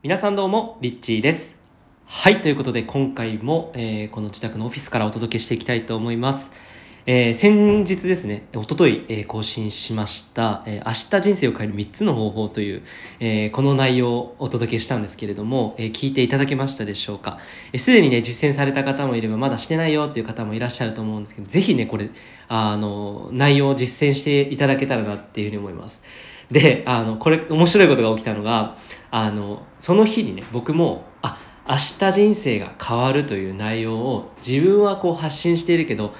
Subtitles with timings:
[0.00, 1.60] 皆さんどうも、リッチーです。
[2.06, 6.52] はい、ということで今回も、えーこの自宅のオフィスからお届けしていきたいと思います。
[7.06, 12.82] えー先日ですね、おととい、えー更新しました、えー明日人生を変える3つの方法という、
[13.18, 17.40] えーこの内容をお届けしたんですけれども、えー聞いていただけましたでしょうか。
[17.72, 22.08] えーでにね、実践された方もいれば、まだしてないよっていう方もいらっしゃると思うんですけど、ぜひね、これ、
[22.46, 26.04] あの、内容を実践していただけたらなっていうふうに思います。
[26.52, 28.76] で、あの、これ、面白いことが起きたのが、
[29.10, 36.14] あの、その日にね、僕も、あ、明日人生が変わるという内容を自分はこう発信しているけど、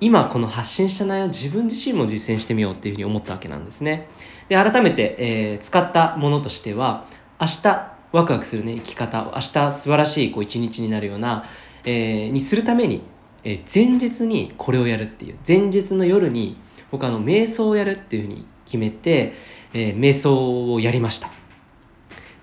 [0.00, 4.08] 今この発信した内容を自分自身も実践してみようっていうふうに思ったわけなんですね。
[4.48, 7.04] で、改めて、えー使ったものとしては、
[7.40, 11.44] 明日ワクワクするね、生き方、明日素晴らしいこう一日になるような、
[11.84, 13.02] えーにするために、
[13.44, 16.56] えー前日にこれをやるっていう、前日の夜に
[16.90, 19.32] 僕あの、瞑想をやるっていうふうに決めて、
[19.74, 21.37] えー瞑想をやりました。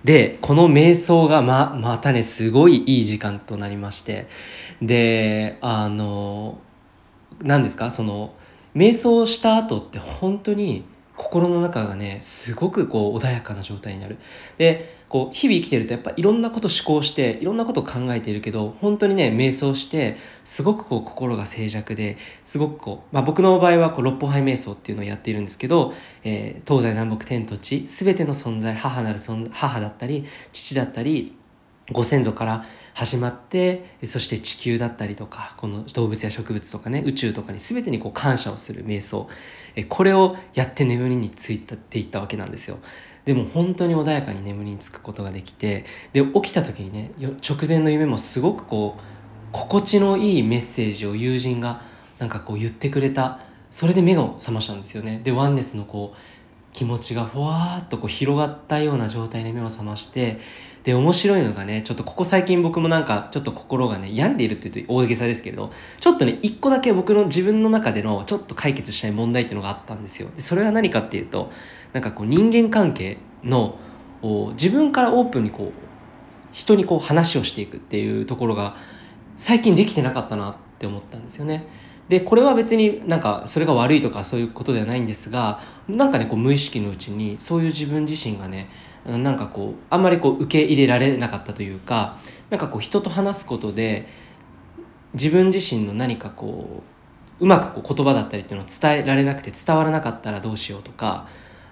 [0.05, 4.27] で、この瞑想がま、またね、すごいいい時間となりまして、
[4.79, 6.59] で、あの、
[7.41, 7.89] 何ですか？
[7.89, 8.35] その
[8.75, 10.83] 瞑想した後って本当に
[11.17, 14.17] 心の中がねすごくこう穏やかな状態になる。
[14.57, 31.37] でこう日々生きてるとやっぱいろんなこと思考していろんなことを考えているけど本当にね瞑想してすごくこう心が静寂ですごくこう、まあ、僕の場合はこう六歩杯瞑想っていうのをやっているんですけど、えー東西南北天と地全ての存在母なる存母だったり父だったり
[31.91, 39.29] ご先祖から始まってそして地球だったりとかこの動物や植物とかね宇宙とかに全てにこう感謝をする瞑想。
[39.89, 42.79] これをやって眠りについたっていったわけなんですよ。
[43.25, 49.01] でも本当に穏やかに眠りにつくことができてで起きた時にね直前の夢もすごくこう
[49.51, 51.81] 心地のいいメッセージを友人が
[52.17, 53.39] なんかこう言ってくれた。
[53.71, 55.19] それで目が覚ましたんですよね。
[55.23, 56.17] でワンネスのこう
[56.71, 60.39] 気持ちがふわーっとこう広がったような状態で目を覚まして
[60.85, 71.51] で面白いのがねちょっとここ最近僕もなんかちょっと心がね病んでいるって言うと大げさですけれどちょっとね一個だけ僕の自分の中でのちょっと解決したい問題っていうのがあったんですよでそれは何かっていうと
[71.93, 73.79] なんかこう人間関係の
[74.51, 75.85] 自分からオープンにこう
[76.51, 78.75] 人にこう話をしていくっていうところが
[79.37, 81.67] 最近できてなかったなって思ったんですよね。
[82.09, 88.69] でこれは別になんかそれが悪いとかそういうことではないんですがなんかねこう無意識のうちにそういう自分自身がね
[89.05, 92.17] なんかこうあんまりこう受け入れられなかったというか
[92.49, 94.07] なんかこう人と話すことで
[95.13, 96.83] 自分自身の何かこ
[97.39, 101.27] ううまくこう言葉だったりっていうのを伝えられなくて伝わらなかったらどうしようとか、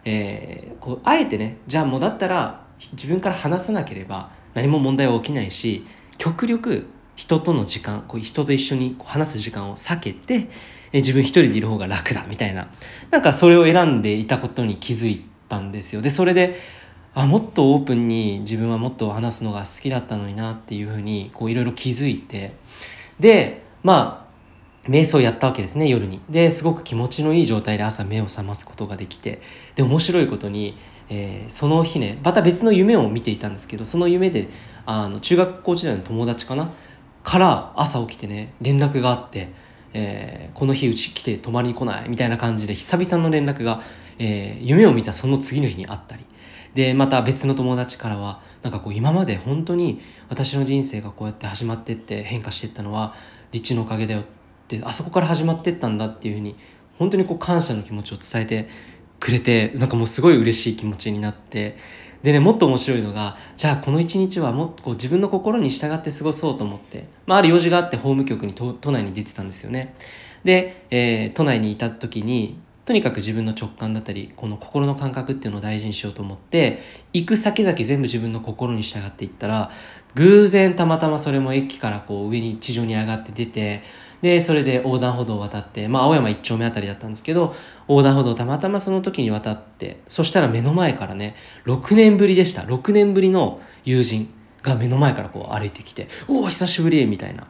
[0.05, 5.85] えーこうあえてねじゃあもうだったら自分から話さなければ何も問題は起きないし
[6.17, 10.49] 極力人との時間こう人と一緒にこう話す時間を避けて
[10.93, 12.69] 自分一人でいる方が楽だみたいな。
[13.11, 16.01] なんかそれを選んでいたことに気づいたんですよ。
[16.01, 16.55] でそれで
[17.15, 22.53] あもっとオープンに自分はもっと話すのが好きだったのになっていうふうにいろいろ気づいて。
[23.19, 24.27] でま
[24.85, 26.21] あ瞑想やったわけですね夜に。
[26.29, 29.41] ですごく気持ちのいい状態で朝目を覚ますことができて。
[29.75, 30.75] で面白いことに、
[31.09, 34.47] えーその日ねまた別の夢を見ていたんですけどその夢で
[34.85, 36.71] あの中学校時代の友達かな
[37.23, 39.49] から朝起きてね連絡があって、
[39.93, 43.81] えーこの日うち来て泊まりに来ないみたいな感じで久々の連絡が、
[44.19, 46.25] えー夢を見たその次の日にあったり。
[46.73, 53.13] でまた別の友達からはなんかこう今まで本当に私の人生がこうやって始まってって変化していったのは
[53.51, 54.23] リッチのおかげだよっ
[54.67, 56.55] てあそこから始まってったんだっていうふうに
[56.97, 58.69] 本当にこう感謝の気持ちを伝えて
[59.23, 61.77] くれてなんかもうすごい嬉しい気持ちになって
[62.23, 69.95] でねもっと面白いのがじゃあこの一日はもっとこう自分の心に従って過ごそうと思って、まあ、ある用事があって法務局に都内に出てたんですよね。
[70.43, 76.79] で、えー都内にいた時にとにかく自分の直感だったりこの心の感覚っていうのを大事にしようと思って
[77.13, 79.71] 行く先々全部自分の心に従っていったら
[80.15, 83.83] 偶然たまたまそれも駅からこう上に地上に上がって出て
[84.23, 87.53] でそれで横断歩道を渡ってまあ青山一丁目あたりだったんですけど
[87.89, 91.35] 横断歩道をたまたまその時に渡ってそしたら目の前からね
[91.65, 92.61] 6年ぶりでした。
[92.61, 97.47] 6年ぶりの友人が目の前からこう歩いてきて「おお久しぶり」みたいな。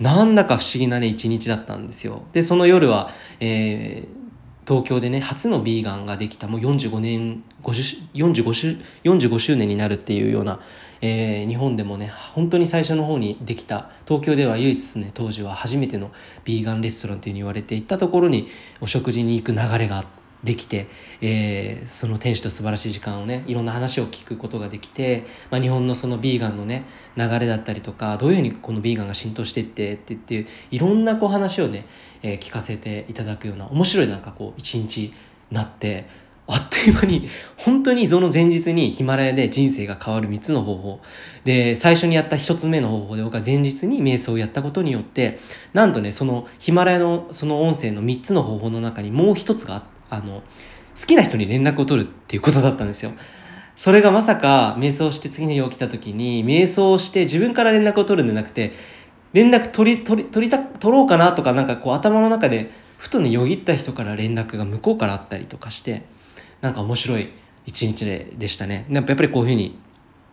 [0.00, 2.24] なんだか不思議なね一日だったんですよ。
[2.32, 4.20] でその夜は、えー
[4.68, 10.60] 東京でね初のビーガンができたもう45年50 45, 45周年になるっていうような、
[11.00, 16.10] えー日本でもね本当に最初の方にできた東京では唯一ね当時は初めての
[16.44, 18.48] ビーガンレストランというふうに言われていったところに
[18.80, 20.04] お食事に行く流れが
[20.44, 20.88] できて、
[21.20, 26.84] えーその店主と素晴らしい時間をねいろんな話を聞くことができて、まあ、日本のそのビーガンのね
[27.16, 31.86] 流れだったりとかどういうふうにこのビーガンが浸透していってって言っていろんなこう話をね、
[32.22, 35.12] えー聞かせていただくような面白いなんかこう一日
[35.50, 36.06] なって
[36.52, 41.00] あっという間に、本当にその前日にヒマラヤで人生が変わる3つの方法。
[41.44, 45.38] で、最初にやった1つ目の方法で僕は前日に瞑想をやったことによって、
[45.72, 50.42] なんとね、そのヒマラヤのその音声の3つの方法の中にもう1つが、あの、
[51.00, 53.12] 好きな人に連絡を取るっていうことだったんですよ。
[53.80, 58.74] それがまさか瞑想して次の日起きた時に瞑想して自分から連絡を取るんじゃなくて
[59.32, 66.04] 連絡取り取り取りた取ろうかなとかなんかこう頭の中でふとねよぎった人から連絡が向こうからあったりとかして
[66.60, 67.30] なんか面白い
[67.66, 68.86] 一日ででしたね。
[68.90, 69.78] やっぱりこういうふうに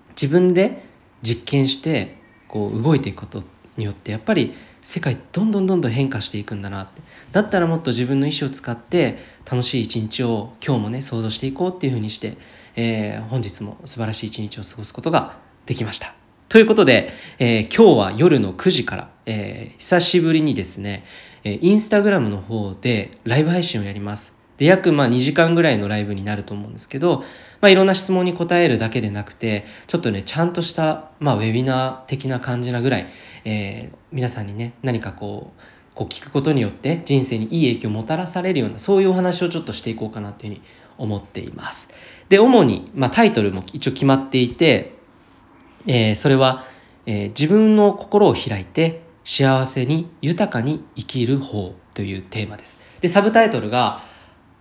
[0.10, 0.84] 自分で
[1.22, 3.44] 実験してこう動いていくこと
[3.78, 7.02] によってやっぱり世界どんどんどんどん変化していくんだなって
[7.32, 9.18] だったらもっと自分の意思を使って
[9.50, 12.38] 楽しい一日を今日もね想像していこうっていうふうにして、
[12.76, 16.16] えー、本日も素晴らしい一日を過ごすことができました。
[16.50, 17.10] ということで、
[17.40, 21.04] えー、今日は夜の9時から、えー、久しぶりにですね、
[21.44, 24.37] えー、インスタグラムの方でライブ配信をやります。
[24.58, 27.20] で、約まあ2時間ぐらいのライブになると思うんですけど、
[27.62, 33.08] まあいろんな質問に答えるだけでなくて、ちょっとね、ちゃんとした、まあウェビナー的な感じなぐらい、
[33.46, 35.62] えー、皆さんにね、何かこう、
[35.96, 40.62] こう聞くことによって人生にいい影響をもたらされるような、そういうお話をちょっとしていこうかなというふうに
[40.98, 41.90] 思っています。
[42.30, 44.98] で、主に、まあタイトルも一応決まっていて、
[45.86, 46.66] えー、それは、
[47.06, 52.80] えー、自分の心を開いて幸せに豊かに生きる方というテーマです。
[53.02, 54.02] で、サブタイトルが、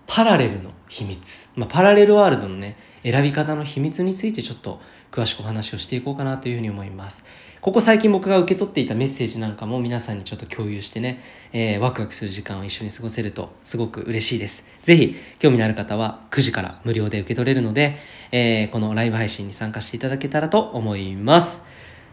[0.07, 4.81] パラレルの秘密、まあ、パラレルワールドのね選び方の秘密についてちょっと
[5.11, 7.27] 詳しくお話をしていこうかなというふうに思います。
[7.61, 11.21] ここ最近僕が受け取っていたメッセージなんかも皆さんにちょっと共有してね、
[11.53, 14.67] えー、ワクワクする時間を一緒に過ごせるとすごく嬉しいです。
[14.83, 17.97] ぜひ興味のある方は9時から無料で受け取れるので、
[18.31, 21.65] えー、このライブ配信に参加していただけたらと思います。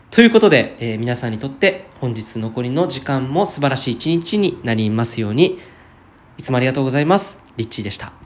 [0.09, 5.59] ということで、えー、皆さんにとって本日残りの時間も素晴らしい一日になりますように
[6.37, 7.39] いつもありがとうございます。
[7.57, 8.22] リッチーでした。